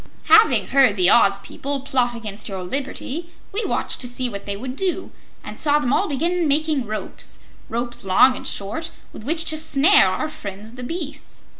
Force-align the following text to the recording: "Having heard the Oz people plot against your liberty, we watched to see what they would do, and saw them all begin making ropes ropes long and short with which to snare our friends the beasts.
"Having 0.29 0.69
heard 0.69 0.95
the 0.97 1.11
Oz 1.11 1.37
people 1.41 1.81
plot 1.81 2.15
against 2.15 2.49
your 2.49 2.63
liberty, 2.63 3.29
we 3.51 3.63
watched 3.65 4.01
to 4.01 4.07
see 4.07 4.27
what 4.29 4.47
they 4.47 4.57
would 4.57 4.75
do, 4.75 5.11
and 5.43 5.59
saw 5.61 5.77
them 5.77 5.93
all 5.93 6.07
begin 6.09 6.47
making 6.47 6.87
ropes 6.87 7.37
ropes 7.69 8.03
long 8.03 8.35
and 8.35 8.47
short 8.47 8.89
with 9.13 9.23
which 9.25 9.45
to 9.45 9.57
snare 9.57 10.07
our 10.07 10.27
friends 10.27 10.73
the 10.73 10.81
beasts. 10.81 11.43